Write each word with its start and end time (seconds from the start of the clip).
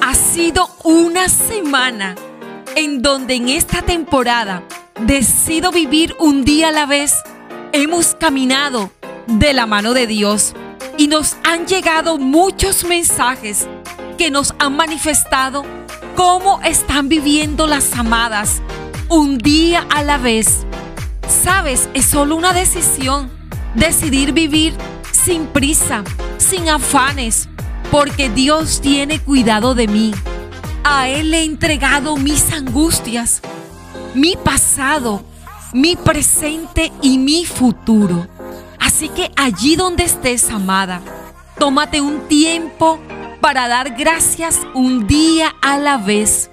Ha 0.00 0.14
sido 0.14 0.68
una 0.84 1.28
semana 1.28 2.14
en 2.76 3.02
donde 3.02 3.34
en 3.34 3.48
esta 3.48 3.82
temporada 3.82 4.62
decido 5.00 5.70
vivir 5.70 6.14
un 6.18 6.44
día 6.44 6.68
a 6.68 6.72
la 6.72 6.86
vez. 6.86 7.14
Hemos 7.72 8.14
caminado 8.14 8.90
de 9.26 9.52
la 9.52 9.66
mano 9.66 9.94
de 9.94 10.06
Dios 10.06 10.54
y 10.98 11.08
nos 11.08 11.36
han 11.44 11.66
llegado 11.66 12.18
muchos 12.18 12.84
mensajes 12.84 13.66
que 14.18 14.30
nos 14.30 14.54
han 14.58 14.76
manifestado 14.76 15.64
cómo 16.16 16.60
están 16.62 17.08
viviendo 17.08 17.66
las 17.66 17.94
amadas 17.94 18.62
un 19.08 19.38
día 19.38 19.86
a 19.90 20.02
la 20.02 20.18
vez. 20.18 20.66
Sabes, 21.28 21.88
es 21.94 22.04
solo 22.04 22.36
una 22.36 22.52
decisión. 22.52 23.30
Decidir 23.74 24.32
vivir 24.32 24.74
sin 25.24 25.46
prisa, 25.46 26.02
sin 26.38 26.68
afanes, 26.68 27.48
porque 27.90 28.28
Dios 28.28 28.80
tiene 28.80 29.20
cuidado 29.20 29.74
de 29.74 29.86
mí. 29.86 30.12
A 30.84 31.08
Él 31.08 31.30
le 31.30 31.40
he 31.40 31.44
entregado 31.44 32.16
mis 32.16 32.52
angustias, 32.52 33.40
mi 34.14 34.36
pasado, 34.36 35.24
mi 35.72 35.96
presente 35.96 36.92
y 37.02 37.18
mi 37.18 37.44
futuro. 37.44 38.26
Así 38.80 39.08
que 39.08 39.30
allí 39.36 39.76
donde 39.76 40.04
estés, 40.04 40.50
amada, 40.50 41.00
tómate 41.58 42.00
un 42.00 42.26
tiempo 42.28 42.98
para 43.40 43.68
dar 43.68 43.96
gracias 43.96 44.60
un 44.74 45.06
día 45.06 45.54
a 45.62 45.78
la 45.78 45.98
vez 45.98 46.50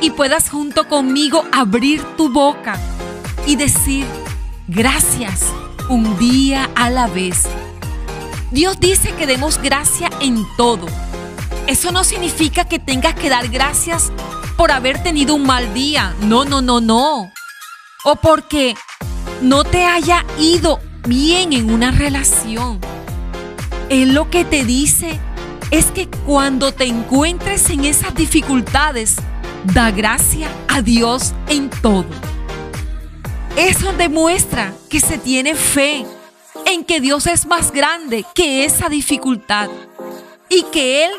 y 0.00 0.10
puedas 0.10 0.48
junto 0.48 0.88
conmigo 0.88 1.44
abrir 1.52 2.02
tu 2.16 2.32
boca 2.32 2.78
y 3.46 3.56
decir 3.56 4.06
gracias 4.68 5.44
un 5.88 6.18
día 6.18 6.70
a 6.74 6.88
la 6.88 7.06
vez. 7.06 7.46
Dios 8.50 8.80
dice 8.80 9.12
que 9.14 9.28
demos 9.28 9.58
gracia 9.58 10.10
en 10.20 10.44
todo. 10.56 10.86
Eso 11.68 11.92
no 11.92 12.02
significa 12.02 12.64
que 12.64 12.80
tengas 12.80 13.14
que 13.14 13.28
dar 13.28 13.48
gracias 13.48 14.10
por 14.56 14.72
haber 14.72 15.00
tenido 15.02 15.36
un 15.36 15.46
mal 15.46 15.72
día. 15.72 16.14
No, 16.22 16.44
no, 16.44 16.60
no, 16.60 16.80
no. 16.80 17.32
O 18.04 18.16
porque 18.16 18.74
no 19.40 19.62
te 19.62 19.84
haya 19.84 20.24
ido 20.36 20.80
bien 21.06 21.52
en 21.52 21.70
una 21.70 21.92
relación. 21.92 22.80
Él 23.88 24.14
lo 24.14 24.30
que 24.30 24.44
te 24.44 24.64
dice 24.64 25.20
es 25.70 25.86
que 25.86 26.08
cuando 26.26 26.72
te 26.72 26.86
encuentres 26.86 27.70
en 27.70 27.84
esas 27.84 28.16
dificultades, 28.16 29.16
da 29.64 29.92
gracia 29.92 30.48
a 30.66 30.82
Dios 30.82 31.34
en 31.48 31.70
todo. 31.70 32.06
Eso 33.56 33.92
demuestra 33.92 34.72
que 34.88 35.00
se 35.00 35.18
tiene 35.18 35.54
fe 35.54 36.04
en 36.66 36.84
que 36.84 37.00
Dios 37.00 37.26
es 37.26 37.46
más 37.46 37.72
grande 37.72 38.24
que 38.34 38.64
esa 38.64 38.88
dificultad 38.88 39.68
y 40.48 40.62
que 40.64 41.04
Él 41.06 41.12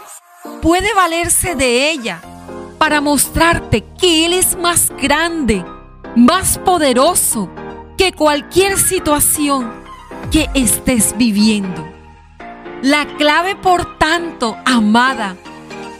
puede 0.61 0.93
valerse 0.93 1.55
de 1.55 1.89
ella 1.91 2.21
para 2.77 3.01
mostrarte 3.01 3.83
que 3.99 4.25
Él 4.25 4.33
es 4.33 4.57
más 4.57 4.91
grande, 5.01 5.63
más 6.15 6.57
poderoso 6.57 7.49
que 7.97 8.11
cualquier 8.13 8.77
situación 8.77 9.71
que 10.31 10.49
estés 10.53 11.15
viviendo. 11.17 11.87
La 12.81 13.05
clave, 13.17 13.55
por 13.55 13.99
tanto, 13.99 14.57
amada, 14.65 15.35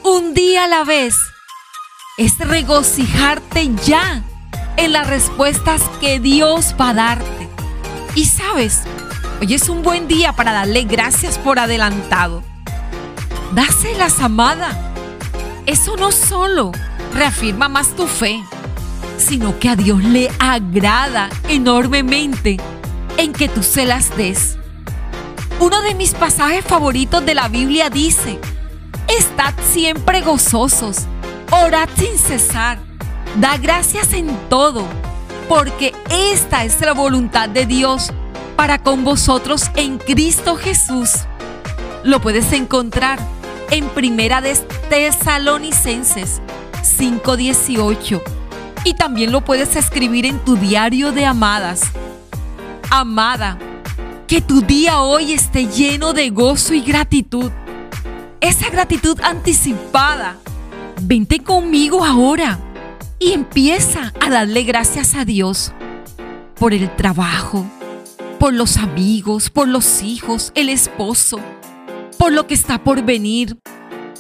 un 0.04 0.34
día 0.34 0.64
a 0.64 0.68
la 0.68 0.84
vez, 0.84 1.16
es 2.18 2.40
regocijarte 2.40 3.70
ya 3.86 4.24
en 4.78 4.94
las 4.94 5.08
respuestas 5.08 5.84
que 6.00 6.20
Dios 6.20 6.76
va 6.80 6.90
a 6.90 6.94
darte. 6.94 7.48
Y 8.16 8.26
sabes, 8.26 8.82
hoy 9.42 9.56
es 9.56 9.70
un 9.70 9.82
buen 9.82 10.08
día 10.08 10.34
para 10.34 10.52
darle 10.52 10.84
gracias 10.84 11.40
por 11.40 11.58
adelantado. 11.58 12.44
Dáselas, 13.54 14.20
amada. 14.20 14.94
Eso 15.66 15.98
no 15.98 16.12
solo 16.12 16.72
reafirma 17.14 17.68
más 17.68 17.90
tu 17.96 18.06
fe, 18.06 18.44
sino 19.18 19.58
que 19.58 19.70
a 19.70 19.76
Dios 19.76 20.04
le 20.04 20.30
agrada 20.40 21.30
enormemente 21.50 22.58
en 23.18 23.34
que 23.34 23.50
tú 23.50 23.64
se 23.64 23.86
las 23.86 24.16
des. 24.16 24.58
Uno 25.60 25.82
de 25.82 25.96
mis 25.96 26.14
pasajes 26.14 26.64
favoritos 26.64 27.26
de 27.26 27.34
la 27.34 27.48
Biblia 27.48 27.90
dice, 27.90 28.40
Estad 29.08 29.54
siempre 29.72 30.22
gozosos, 30.22 31.08
orad 31.50 31.90
sin 31.98 32.18
cesar, 32.18 32.80
da 33.40 33.58
gracias 33.58 34.14
en 34.14 34.36
todo, 34.50 34.86
porque 35.50 35.94
esta 36.10 36.64
es 36.64 36.80
la 36.82 36.94
voluntad 36.94 37.50
de 37.50 37.66
Dios 37.66 38.14
para 38.62 38.78
con 38.78 39.04
vosotros 39.04 39.72
en 39.76 39.98
Cristo 39.98 40.56
Jesús. 40.56 41.10
Lo 42.04 42.22
puedes 42.22 42.54
encontrar 42.54 43.18
en 43.72 43.90
Primera 43.90 44.40
de 44.40 44.56
Tesalonicenses 44.88 46.44
5:18 46.84 48.22
y 48.84 48.94
también 48.94 49.32
lo 49.32 49.42
puedes 49.42 49.76
escribir 49.76 50.28
en 50.28 50.38
tu 50.46 50.58
diario 50.58 51.12
de 51.12 51.26
amadas 51.26 51.82
Amada, 52.92 53.58
que 54.28 54.42
tu 54.42 54.62
día 54.62 55.02
hoy 55.02 55.34
esté 55.34 55.66
lleno 55.66 56.14
de 56.14 56.30
gozo 56.30 56.76
y 56.76 56.82
gratitud. 56.82 57.50
Esa 58.42 58.70
gratitud 58.70 59.20
anticipada. 59.22 60.38
Vente 61.02 61.40
conmigo 61.40 62.06
ahora 62.06 62.60
y 63.18 63.32
empieza 63.32 64.14
a 64.22 64.30
darle 64.30 64.62
gracias 64.62 65.16
a 65.16 65.26
Dios 65.26 65.74
por 66.60 66.76
el 66.76 66.96
trabajo, 66.96 67.66
por 68.42 68.56
los 68.56 68.78
amigos, 68.78 69.52
por 69.52 69.68
los 69.68 70.02
hijos, 70.02 70.52
el 70.56 70.70
esposo, 70.70 71.40
por 72.18 72.32
lo 72.32 72.48
que 72.48 72.56
está 72.56 72.84
por 72.84 73.04
venir, 73.04 73.60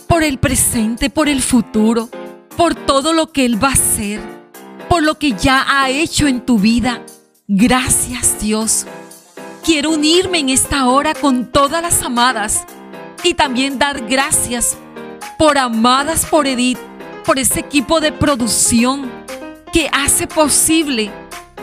por 0.08 0.22
el 0.22 0.38
presente, 0.38 1.10
por 1.10 1.28
el 1.28 1.42
futuro, 1.42 2.08
por 2.56 2.76
todo 2.76 3.14
lo 3.14 3.32
que 3.32 3.46
Él 3.46 3.62
va 3.62 3.70
a 3.70 3.74
hacer, 3.74 4.22
por 4.88 5.02
lo 5.02 5.18
que 5.18 5.32
ya 5.32 5.66
ha 5.68 5.90
hecho 5.90 6.28
en 6.28 6.46
tu 6.46 6.60
vida 6.60 7.04
Gracias 7.48 8.40
Dios. 8.40 8.86
Quiero 9.64 9.90
unirme 9.90 10.38
en 10.38 10.50
esta 10.50 10.88
hora 10.88 11.16
con 11.16 11.52
todas 11.52 11.82
las 11.82 12.04
amadas 12.04 12.64
y 13.24 13.34
también 13.34 13.80
dar 13.80 14.06
gracias 14.06 14.78
por 15.40 15.58
Amadas 15.58 16.28
por 16.28 16.46
Edith, 16.46 16.78
por 17.26 17.40
ese 17.40 17.62
equipo 17.62 18.00
de 18.00 18.12
producción 18.12 19.12
que 19.74 19.90
hace 19.92 20.28
posible 20.28 21.10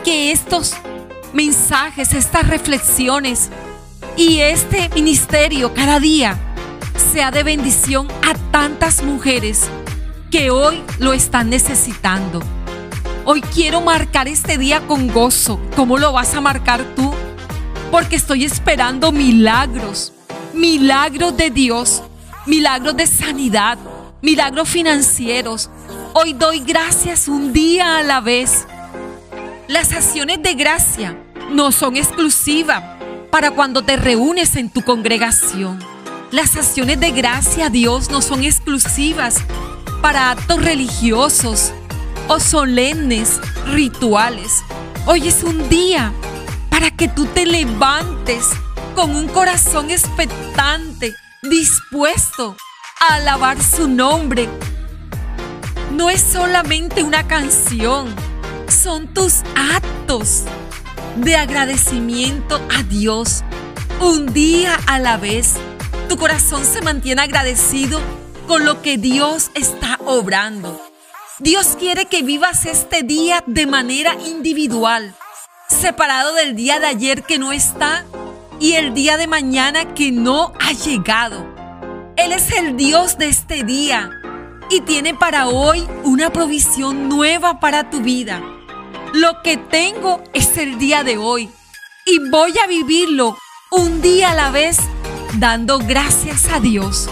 que 0.03 0.33
estos 0.33 0.75
mensajes, 1.33 2.13
estas 2.13 2.47
reflexiones 2.47 3.49
y 4.15 4.39
este 4.39 4.89
ministerio 4.89 5.73
cada 5.73 5.99
día 5.99 6.37
sea 7.13 7.31
de 7.31 7.43
bendición 7.43 8.07
a 8.27 8.33
tantas 8.51 9.03
mujeres 9.03 9.69
que 10.31 10.51
hoy 10.51 10.83
lo 10.99 11.13
están 11.13 11.49
necesitando. 11.49 12.41
Hoy 13.25 13.41
quiero 13.41 13.81
marcar 13.81 14.27
este 14.27 14.57
día 14.57 14.81
con 14.87 15.07
gozo. 15.07 15.59
¿Cómo 15.75 15.97
lo 15.97 16.11
vas 16.11 16.33
a 16.35 16.41
marcar 16.41 16.83
tú? 16.95 17.13
Porque 17.91 18.15
estoy 18.15 18.45
esperando 18.45 19.11
milagros, 19.11 20.13
milagros 20.53 21.35
de 21.35 21.49
Dios, 21.49 22.03
milagros 22.45 22.95
de 22.97 23.07
sanidad, 23.07 23.77
milagros 24.21 24.69
financieros. 24.69 25.69
Hoy 26.13 26.33
doy 26.33 26.59
gracias 26.59 27.27
un 27.27 27.53
día 27.53 27.97
a 27.97 28.03
la 28.03 28.19
vez. 28.19 28.65
Las 29.69 29.91
acciones 29.91 30.41
de 30.41 30.55
gracia 30.55 31.15
no 31.51 31.71
son 31.71 31.95
exclusivas 31.95 32.83
para 33.29 33.51
cuando 33.51 33.83
te 33.83 33.97
reúnes 33.97 34.55
en 34.55 34.71
tu 34.71 34.81
congregación. 34.81 35.77
Las 36.31 36.55
acciones 36.55 36.99
de 36.99 37.11
gracia 37.11 37.69
Dios 37.69 38.09
no 38.09 38.23
son 38.23 38.43
exclusivas 38.43 39.35
para 40.01 40.31
actos 40.31 40.59
religiosos, 40.63 41.71
o 42.27 42.39
solemnes 42.39 43.39
rituales. 43.67 44.63
Hoy 45.05 45.27
es 45.27 45.43
un 45.43 45.69
día 45.69 46.13
para 46.71 46.89
que 46.89 47.07
tú 47.07 47.27
te 47.27 47.45
levantes 47.45 48.49
con 48.95 49.15
un 49.15 49.27
corazón 49.27 49.91
expectante, 49.91 51.13
dispuesto 51.43 52.57
a 53.07 53.13
alabar 53.17 53.61
su 53.61 53.87
nombre. 53.87 54.49
No 55.91 56.09
es 56.09 56.21
solamente 56.21 57.03
una 57.03 57.27
canción, 57.27 58.15
son 58.71 59.07
tus 59.13 59.41
actos 59.55 60.43
de 61.17 61.35
agradecimiento 61.35 62.61
a 62.75 62.83
Dios. 62.83 63.43
Un 63.99 64.31
día 64.33 64.79
a 64.87 64.99
la 64.99 65.17
vez, 65.17 65.53
tu 66.07 66.17
corazón 66.17 66.63
se 66.65 66.81
mantiene 66.81 67.21
agradecido 67.21 67.99
con 68.47 68.65
lo 68.65 68.81
que 68.81 68.97
Dios 68.97 69.51
está 69.55 69.99
obrando. 70.05 70.79
Dios 71.39 71.75
quiere 71.79 72.05
que 72.05 72.21
vivas 72.21 72.65
este 72.65 73.01
día 73.01 73.43
de 73.47 73.65
manera 73.65 74.15
individual, 74.25 75.15
separado 75.67 76.33
del 76.33 76.55
día 76.55 76.79
de 76.79 76.87
ayer 76.87 77.23
que 77.23 77.39
no 77.39 77.51
está 77.51 78.05
y 78.59 78.73
el 78.73 78.93
día 78.93 79.17
de 79.17 79.27
mañana 79.27 79.93
que 79.93 80.11
no 80.11 80.53
ha 80.59 80.73
llegado. 80.73 81.45
Él 82.17 82.33
es 82.33 82.51
el 82.51 82.75
Dios 82.75 83.17
de 83.17 83.29
este 83.29 83.63
día 83.63 84.11
y 84.69 84.81
tiene 84.81 85.13
para 85.13 85.47
hoy 85.47 85.87
una 86.03 86.31
provisión 86.31 87.09
nueva 87.09 87.59
para 87.59 87.89
tu 87.89 88.01
vida. 88.01 88.41
Lo 89.13 89.41
que 89.41 89.57
tengo 89.57 90.21
es 90.33 90.55
el 90.57 90.77
día 90.77 91.03
de 91.03 91.17
hoy 91.17 91.49
y 92.05 92.29
voy 92.29 92.53
a 92.63 92.67
vivirlo 92.67 93.35
un 93.71 94.01
día 94.01 94.31
a 94.31 94.35
la 94.35 94.51
vez 94.51 94.77
dando 95.39 95.79
gracias 95.79 96.47
a 96.53 96.59
Dios. 96.59 97.09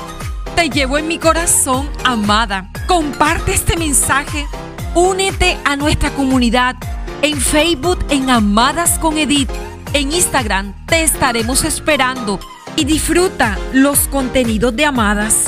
Te 0.55 0.69
llevo 0.69 0.99
en 0.99 1.07
mi 1.07 1.17
corazón, 1.17 1.89
amada. 2.03 2.69
Comparte 2.87 3.53
este 3.53 3.77
mensaje. 3.77 4.45
Únete 4.93 5.57
a 5.65 5.75
nuestra 5.75 6.11
comunidad 6.11 6.75
en 7.23 7.41
Facebook 7.41 7.99
en 8.09 8.29
Amadas 8.29 8.99
con 8.99 9.17
Edith. 9.17 9.49
En 9.93 10.11
Instagram 10.11 10.73
te 10.85 11.01
estaremos 11.01 11.63
esperando 11.63 12.39
y 12.75 12.85
disfruta 12.85 13.57
los 13.73 14.07
contenidos 14.07 14.75
de 14.75 14.85
Amadas. 14.85 15.45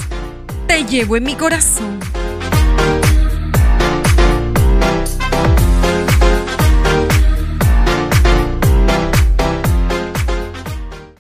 Te 0.68 0.84
llevo 0.84 1.16
en 1.16 1.24
mi 1.26 1.36
corazón. 1.36 2.00